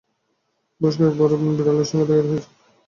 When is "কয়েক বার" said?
0.99-1.31